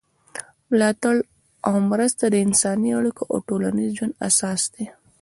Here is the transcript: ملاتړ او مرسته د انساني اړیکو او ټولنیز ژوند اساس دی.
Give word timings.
ملاتړ 0.69 1.15
او 1.67 1.73
مرسته 1.91 2.23
د 2.29 2.35
انساني 2.45 2.89
اړیکو 2.99 3.23
او 3.31 3.37
ټولنیز 3.47 3.89
ژوند 3.97 4.13
اساس 4.27 4.61
دی. 4.73 4.85